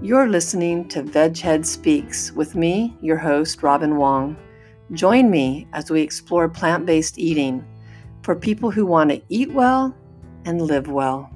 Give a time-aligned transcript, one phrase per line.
[0.00, 4.36] You're listening to Veghead Speaks with me, your host, Robin Wong.
[4.92, 7.66] Join me as we explore plant based eating
[8.22, 9.92] for people who want to eat well
[10.44, 11.28] and live well.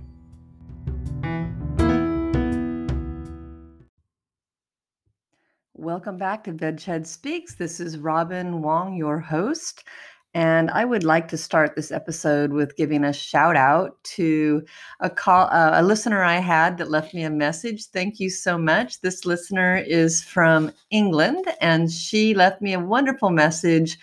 [5.74, 7.56] Welcome back to Veghead Speaks.
[7.56, 9.82] This is Robin Wong, your host.
[10.34, 14.64] And I would like to start this episode with giving a shout out to
[15.00, 17.86] a call uh, a listener I had that left me a message.
[17.86, 19.02] Thank you so much.
[19.02, 23.98] This listener is from England and she left me a wonderful message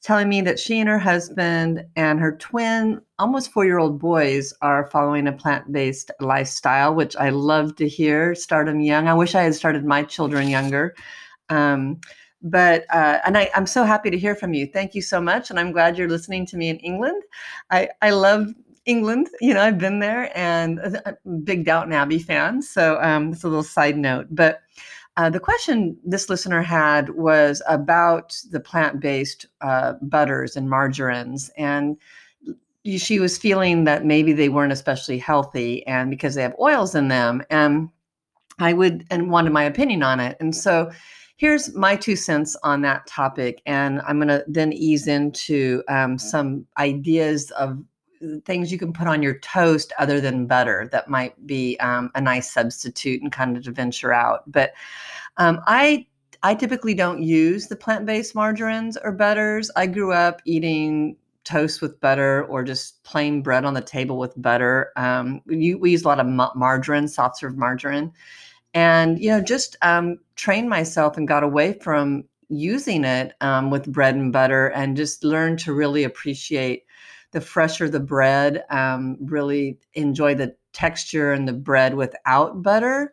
[0.00, 5.26] telling me that she and her husband and her twin almost 4-year-old boys are following
[5.26, 8.34] a plant-based lifestyle, which I love to hear.
[8.34, 9.08] Start them young.
[9.08, 10.94] I wish I had started my children younger.
[11.48, 12.00] Um,
[12.44, 14.66] but uh, and I, I'm so happy to hear from you.
[14.66, 17.22] Thank you so much, and I'm glad you're listening to me in England.
[17.70, 19.30] I I love England.
[19.40, 22.60] You know, I've been there, and a big Downton Abbey fan.
[22.62, 24.60] So um, it's a little side note, but.
[25.16, 31.96] Uh, the question this listener had was about the plant-based uh, butters and margarines, and
[32.84, 37.06] she was feeling that maybe they weren't especially healthy, and because they have oils in
[37.06, 37.88] them, and
[38.58, 40.90] I would and wanted my opinion on it, and so
[41.36, 43.62] here's my two cents on that topic.
[43.66, 47.82] And I'm going to then ease into um, some ideas of
[48.44, 52.20] things you can put on your toast other than butter that might be um, a
[52.20, 54.50] nice substitute and kind of to venture out.
[54.50, 54.72] But
[55.36, 56.06] um, I
[56.42, 59.70] I typically don't use the plant-based margarines or butters.
[59.76, 64.34] I grew up eating toast with butter or just plain bread on the table with
[64.40, 64.92] butter.
[64.96, 68.12] Um, we use a lot of margarine, soft serve margarine
[68.74, 73.90] and you know just um, trained myself and got away from using it um, with
[73.90, 76.84] bread and butter and just learned to really appreciate
[77.32, 83.12] the fresher the bread um, really enjoy the texture and the bread without butter.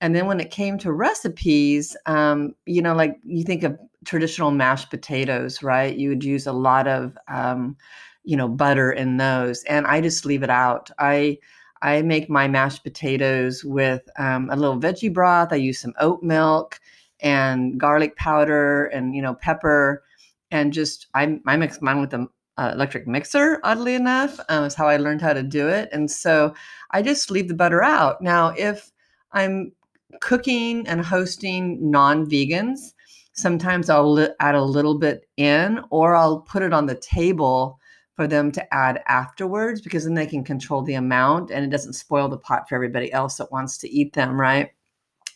[0.00, 4.50] And then when it came to recipes um, you know like you think of traditional
[4.50, 5.96] mashed potatoes right?
[5.96, 7.76] You would use a lot of um,
[8.24, 10.90] you know butter in those and i just leave it out.
[10.98, 11.38] I
[11.82, 15.52] I make my mashed potatoes with um, a little veggie broth.
[15.52, 16.80] I use some oat milk
[17.20, 20.02] and garlic powder and you know pepper,
[20.50, 23.60] and just I, I mix mine with an uh, electric mixer.
[23.64, 25.88] Oddly enough, um, is how I learned how to do it.
[25.92, 26.54] And so
[26.92, 28.22] I just leave the butter out.
[28.22, 28.92] Now, if
[29.32, 29.72] I'm
[30.20, 32.92] cooking and hosting non-vegans,
[33.32, 37.78] sometimes I'll li- add a little bit in, or I'll put it on the table
[38.16, 41.94] for them to add afterwards because then they can control the amount and it doesn't
[41.94, 44.70] spoil the pot for everybody else that wants to eat them, right?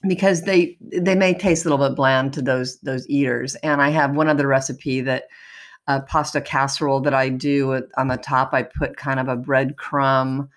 [0.06, 3.54] Because they they may taste a little bit bland to those those eaters.
[3.56, 5.25] And I have one other recipe that
[5.88, 8.53] a pasta casserole that I do on the top.
[8.53, 10.48] I put kind of a breadcrumb.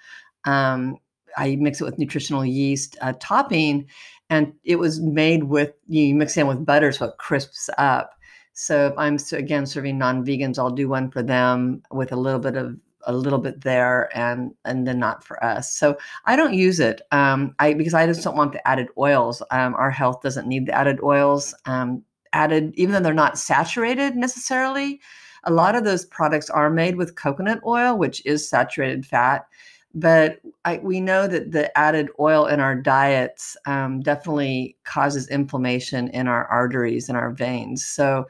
[0.45, 0.97] Um,
[1.37, 3.87] I mix it with nutritional yeast uh, topping,
[4.29, 8.11] and it was made with you mix it in with butter so it crisps up.
[8.59, 12.57] So if I'm again serving non-vegans, I'll do one for them with a little bit
[12.57, 15.73] of a little bit there and and then not for us.
[15.73, 19.41] So I don't use it um, I because I just don't want the added oils.
[19.51, 22.03] Um, our health doesn't need the added oils um,
[22.33, 24.99] added, even though they're not saturated necessarily.
[25.45, 29.45] A lot of those products are made with coconut oil, which is saturated fat
[29.93, 36.09] but I, we know that the added oil in our diets um, definitely causes inflammation
[36.09, 37.85] in our arteries and our veins.
[37.85, 38.27] So,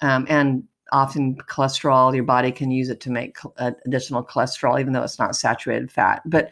[0.00, 4.92] um, and often cholesterol, your body can use it to make uh, additional cholesterol, even
[4.92, 6.22] though it's not saturated fat.
[6.26, 6.50] But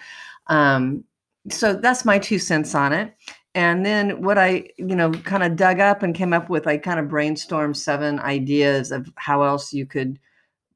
[0.48, 1.04] um,
[1.50, 3.14] so that's my two cents on it.
[3.54, 6.78] And then what I, you know, kind of dug up and came up with, I
[6.78, 10.18] kind of brainstormed seven ideas of how else you could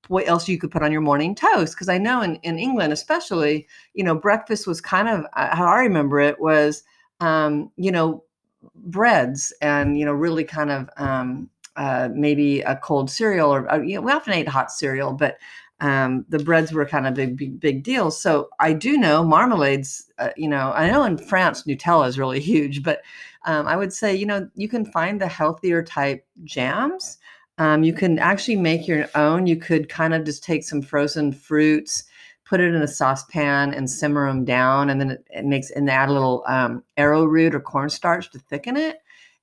[0.08, 2.93] what else you could put on your morning toast because i know in, in england
[2.93, 6.82] especially you know breakfast was kind of uh, how i remember it was
[7.20, 8.25] um, you know
[8.75, 13.78] breads and you know really kind of um, uh, maybe a cold cereal or uh,
[13.78, 15.38] you know, we often ate hot cereal but
[15.82, 18.20] um, the breads were kind of big, big, big deals.
[18.20, 20.05] So I do know marmalades.
[20.16, 23.02] Uh, you know, I know in France Nutella is really huge, but
[23.44, 27.19] um, I would say you know you can find the healthier type jams
[27.58, 29.46] um, you can actually make your own.
[29.46, 32.04] You could kind of just take some frozen fruits,
[32.44, 35.88] put it in a saucepan, and simmer them down, and then it, it makes and
[35.90, 38.99] add a little um, arrowroot or cornstarch to thicken it.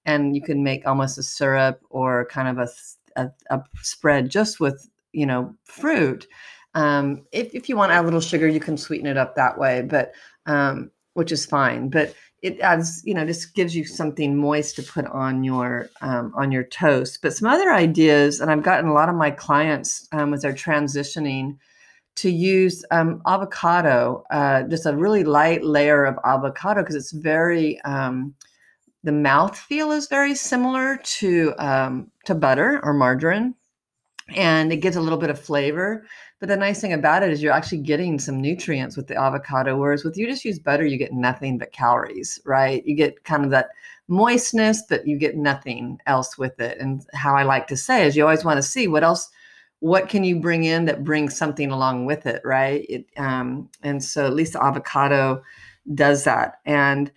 [0.05, 4.59] and you can make almost a syrup or kind of a, a, a spread just
[4.59, 6.27] with you know fruit.
[6.75, 9.35] Um, if if you want to add a little sugar, you can sweeten it up
[9.35, 10.13] that way, but
[10.45, 11.89] um, which is fine.
[11.89, 16.33] But it adds you know just gives you something moist to put on your um,
[16.35, 17.21] on your toast.
[17.21, 20.53] But some other ideas and i've gotten a lot of my clients um, as they're
[20.53, 21.57] transitioning
[22.15, 27.79] to use um, avocado uh, just a really light layer of avocado because it's very
[27.81, 28.33] um,
[29.03, 33.55] the mouth feel is very similar to um, to butter or margarine
[34.35, 36.03] and it gives a little bit of flavor
[36.39, 39.77] but the nice thing about it is you're actually getting some nutrients with the avocado,
[39.77, 42.85] whereas with you just use butter, you get nothing but calories, right?
[42.85, 43.69] You get kind of that
[44.07, 46.77] moistness, but you get nothing else with it.
[46.79, 49.29] And how I like to say is you always want to see what else,
[49.79, 52.85] what can you bring in that brings something along with it, right?
[52.87, 55.43] It, um, and so at least avocado
[55.93, 56.61] does that.
[56.65, 57.11] And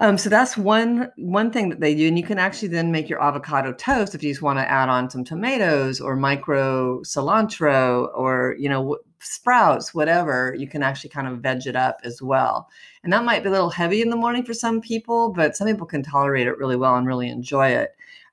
[0.00, 3.08] um, so that's one one thing that they do, and you can actually then make
[3.10, 8.10] your avocado toast if you just want to add on some tomatoes or micro cilantro
[8.16, 10.54] or you know sprouts, whatever.
[10.58, 12.66] You can actually kind of veg it up as well,
[13.04, 15.66] and that might be a little heavy in the morning for some people, but some
[15.66, 17.90] people can tolerate it really well and really enjoy it.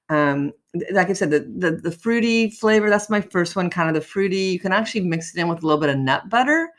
[0.10, 0.54] Um,
[0.92, 4.08] like I said, the, the the fruity flavor that's my first one, kind of the
[4.08, 4.38] fruity.
[4.38, 6.70] You can actually mix it in with a little bit of nut butter.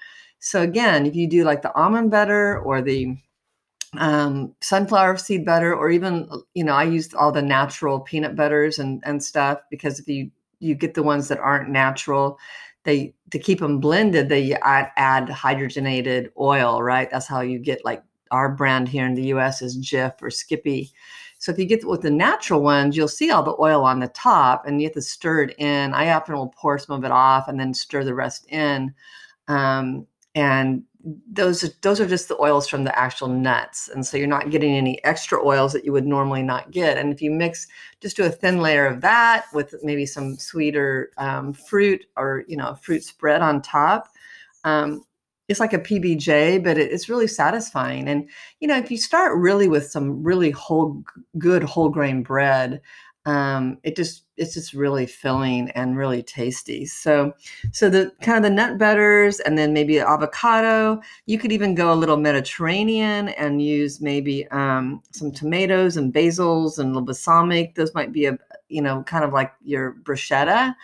[0.41, 3.17] So again, if you do like the almond butter or the
[3.97, 8.79] um, sunflower seed butter, or even you know, I used all the natural peanut butters
[8.79, 10.31] and and stuff because if you
[10.61, 12.39] you get the ones that aren't natural,
[12.85, 17.11] they to keep them blended, they add, add hydrogenated oil, right?
[17.11, 19.63] That's how you get like our brand here in the U.S.
[19.63, 20.91] is Jif or Skippy.
[21.39, 24.09] So if you get with the natural ones, you'll see all the oil on the
[24.09, 25.95] top, and you have to stir it in.
[25.95, 28.93] I often will pour some of it off and then stir the rest in.
[29.47, 30.83] Um, and
[31.31, 33.89] those are, those are just the oils from the actual nuts.
[33.89, 36.99] And so you're not getting any extra oils that you would normally not get.
[36.99, 37.67] And if you mix
[38.01, 42.57] just do a thin layer of that with maybe some sweeter um, fruit or you
[42.57, 44.09] know fruit spread on top.
[44.65, 45.05] Um,
[45.49, 48.09] it's like a pbj but it, it's really satisfying.
[48.09, 48.29] And
[48.61, 51.03] you know if you start really with some really whole
[51.39, 52.81] good whole grain bread
[53.29, 56.87] um, it just it's just really filling and really tasty.
[56.87, 57.35] So
[57.73, 61.03] so the kind of the nut butters and then maybe avocado.
[61.27, 66.79] You could even go a little Mediterranean and use maybe um, some tomatoes and basils
[66.79, 67.75] and a little balsamic.
[67.75, 68.39] Those might be a
[68.71, 70.75] you know kind of like your bruschetta.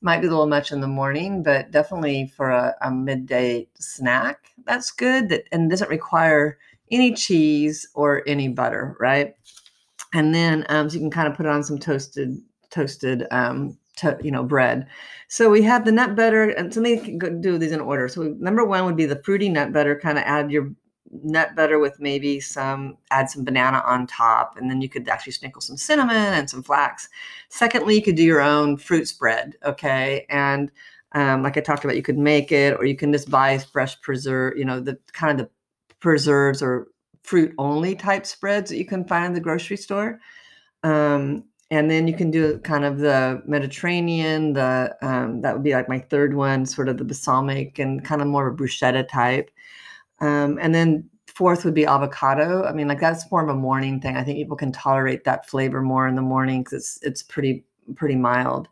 [0.00, 4.48] Might be a little much in the morning, but definitely for a, a midday snack,
[4.64, 5.28] that's good.
[5.28, 6.58] That and doesn't require
[6.90, 9.36] any cheese or any butter, right?
[10.12, 12.36] And then um, so you can kind of put it on some toasted
[12.70, 14.86] toasted um, to, you know bread.
[15.28, 18.08] So we have the nut butter, and so let me do these in order.
[18.08, 19.98] So number one would be the fruity nut butter.
[19.98, 20.70] Kind of add your
[21.22, 25.32] nut butter with maybe some add some banana on top, and then you could actually
[25.32, 27.08] sprinkle some cinnamon and some flax.
[27.48, 29.56] Secondly, you could do your own fruit spread.
[29.64, 30.70] Okay, and
[31.12, 34.00] um, like I talked about, you could make it, or you can just buy fresh
[34.00, 34.56] preserve.
[34.56, 35.52] You know the kind of the
[36.00, 36.88] preserves or
[37.22, 40.20] fruit only type spreads that you can find in the grocery store.
[40.82, 45.72] Um, and then you can do kind of the Mediterranean, the um, that would be
[45.72, 49.08] like my third one, sort of the balsamic and kind of more of a bruschetta
[49.08, 49.50] type.
[50.20, 52.64] Um, and then fourth would be avocado.
[52.64, 54.16] I mean, like that's more of a morning thing.
[54.16, 57.64] I think people can tolerate that flavor more in the morning because it's it's pretty
[57.94, 58.68] pretty mild.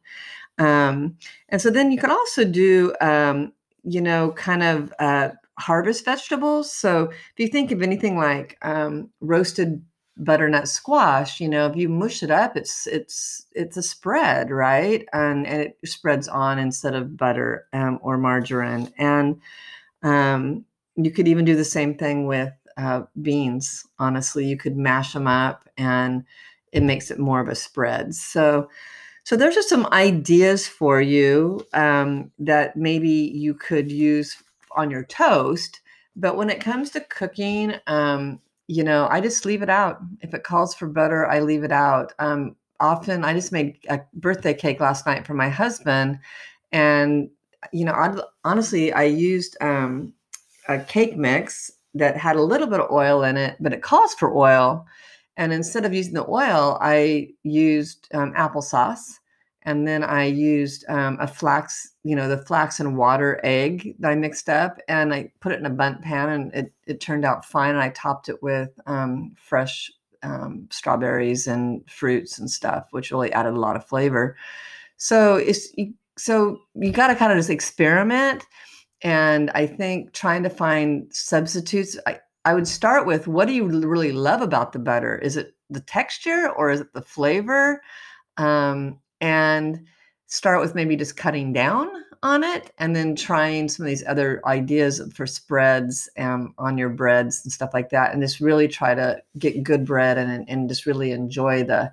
[0.58, 1.16] Um,
[1.48, 6.72] and so then you can also do, um, you know, kind of uh, harvest vegetables.
[6.72, 9.82] So if you think of anything like um, roasted
[10.16, 15.06] butternut squash, you know, if you mush it up, it's it's it's a spread, right?
[15.12, 18.92] And and it spreads on instead of butter um, or margarine.
[18.98, 19.40] And
[20.02, 20.64] um,
[20.96, 23.86] you could even do the same thing with uh, beans.
[23.98, 26.24] Honestly, you could mash them up, and
[26.72, 28.14] it makes it more of a spread.
[28.14, 28.68] So.
[29.22, 34.42] So there's just some ideas for you um, that maybe you could use
[34.80, 35.80] on your toast.
[36.16, 39.98] But when it comes to cooking, um, you know, I just leave it out.
[40.20, 42.12] If it calls for butter, I leave it out.
[42.18, 46.18] Um, often, I just made a birthday cake last night for my husband,
[46.72, 47.30] and
[47.72, 50.12] you know, I, honestly, I used um,
[50.68, 54.14] a cake mix that had a little bit of oil in it, but it calls
[54.14, 54.86] for oil.
[55.36, 59.19] And instead of using the oil, I used um, applesauce
[59.62, 64.10] and then I used um, a flax, you know, the flax and water egg that
[64.10, 67.24] I mixed up, and I put it in a Bundt pan, and it it turned
[67.24, 67.70] out fine.
[67.70, 69.90] And I topped it with um, fresh
[70.22, 74.36] um, strawberries and fruits and stuff, which really added a lot of flavor.
[74.96, 75.68] So it's
[76.16, 78.46] so you got to kind of just experiment,
[79.02, 81.98] and I think trying to find substitutes.
[82.06, 85.18] I, I would start with what do you really love about the butter?
[85.18, 87.82] Is it the texture or is it the flavor?
[88.38, 89.84] Um, and
[90.26, 91.88] start with maybe just cutting down
[92.22, 96.90] on it and then trying some of these other ideas for spreads um, on your
[96.90, 100.68] breads and stuff like that and just really try to get good bread and, and
[100.68, 101.90] just really enjoy the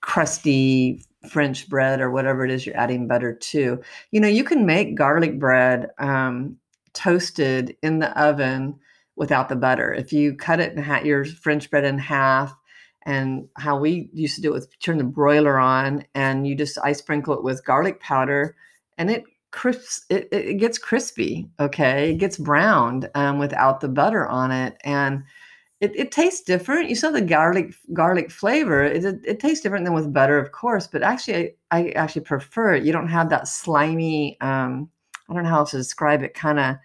[0.00, 3.80] crusty french bread or whatever it is you're adding butter to.
[4.10, 6.56] You know you can make garlic bread um,
[6.92, 8.78] toasted in the oven
[9.14, 9.92] without the butter.
[9.92, 12.54] If you cut it in half your french bread in half
[13.04, 16.78] and how we used to do it with turn the broiler on and you just
[16.82, 18.56] i sprinkle it with garlic powder
[18.98, 22.12] and it crisps it, it gets crispy okay?
[22.12, 25.22] It gets browned um, without the butter on it and
[25.80, 26.88] it, it tastes different.
[26.88, 28.84] You saw the garlic garlic flavor.
[28.84, 32.22] It, it, it, tastes different than with butter of course but actually I, I actually
[32.22, 32.84] prefer it.
[32.84, 34.88] You don't have that slimy um,
[35.28, 36.76] i don't know how else to describe it kind of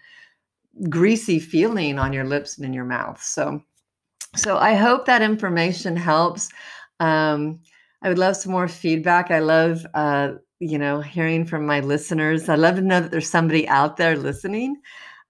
[0.88, 3.22] greasy feeling on your lips and in your mouth.
[3.22, 3.62] So
[4.36, 6.48] so i hope that information helps
[7.00, 7.58] um,
[8.02, 12.48] i would love some more feedback i love uh, you know, hearing from my listeners.
[12.48, 14.80] I love to know that there's somebody out there listening.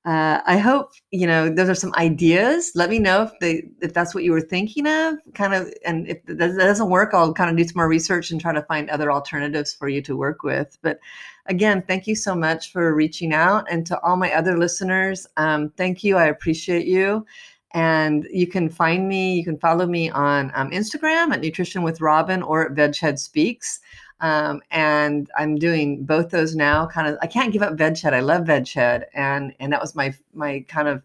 [0.04, 2.72] Uh, I hope you know those are some ideas.
[2.74, 5.70] Let me know if they if that's what you were thinking of, kind of.
[5.84, 8.62] And if that doesn't work, I'll kind of do some more research and try to
[8.62, 10.78] find other alternatives for you to work with.
[10.82, 10.98] But
[11.46, 15.70] again, thank you so much for reaching out, and to all my other listeners, um,
[15.76, 16.16] thank you.
[16.16, 17.26] I appreciate you.
[17.72, 22.00] And you can find me, you can follow me on um, Instagram at Nutrition with
[22.00, 23.80] Robin or at Veghead Speaks.
[24.20, 26.87] Um, and I'm doing both those now.
[26.87, 28.12] Kind of, I can't give up Veghead.
[28.12, 31.02] I love Veghead, and and that was my my kind of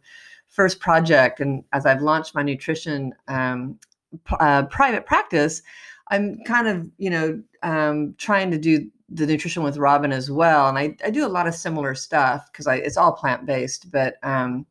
[0.47, 1.39] first project.
[1.39, 3.79] And as I've launched my nutrition um,
[4.25, 5.61] p- uh, private practice,
[6.09, 10.67] I'm kind of you know um, trying to do the nutrition with Robin as well.
[10.69, 13.91] And I, I do a lot of similar stuff because I it's all plant based,
[13.91, 14.65] but um,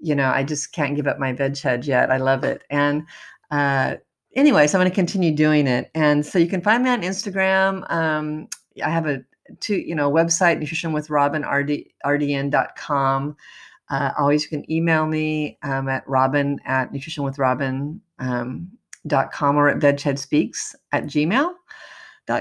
[0.00, 2.10] you know I just can't give up my Veghead yet.
[2.10, 3.04] I love it, and
[3.50, 3.96] uh,
[4.34, 5.90] anyway, so I'm going to continue doing it.
[5.94, 7.90] And so you can find me on Instagram.
[7.90, 8.48] Um,
[8.84, 9.24] I have a
[9.60, 13.36] two, you know, website, nutritionwithrobin.rdn.com.
[13.88, 18.68] Uh, always you can email me um, at robin at nutritionwithrobin.com um,
[19.56, 21.52] or at vegheadspeaks at gmail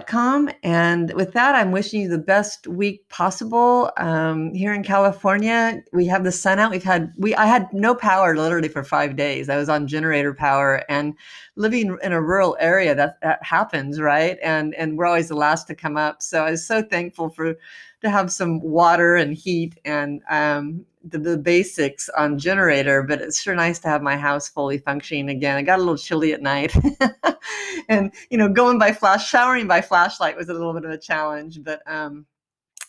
[0.08, 0.50] com.
[0.64, 3.92] And with that, I'm wishing you the best week possible.
[3.98, 6.72] Um, here in California, we have the sun out.
[6.72, 9.48] We've had we I had no power literally for five days.
[9.48, 11.14] I was on generator power and
[11.56, 14.38] living in a rural area that that happens, right?
[14.42, 16.22] And and we're always the last to come up.
[16.22, 17.56] So I was so thankful for
[18.02, 23.42] to have some water and heat and um, the, the, basics on generator, but it's
[23.42, 25.56] sure nice to have my house fully functioning again.
[25.56, 26.76] I got a little chilly at night,
[27.90, 30.98] and you know, going by flash, showering by flashlight was a little bit of a
[30.98, 32.26] challenge, but um,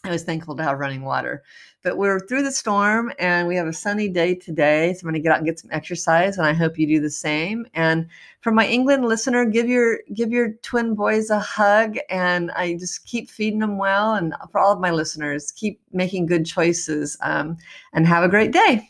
[0.07, 1.43] I was thankful to have running water.
[1.83, 4.93] But we're through the storm and we have a sunny day today.
[4.95, 7.01] So I'm going to get out and get some exercise and I hope you do
[7.01, 7.67] the same.
[7.75, 8.07] And
[8.41, 13.05] for my England listener, give your give your twin boys a hug and I just
[13.07, 17.57] keep feeding them well and for all of my listeners, keep making good choices um,
[17.93, 18.89] and have a great day.